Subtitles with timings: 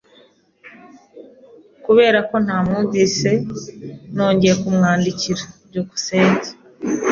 [1.85, 3.29] Kubera ko ntamwumvise,
[4.15, 5.43] nongeye kumwandikira.
[5.67, 6.49] byukusenge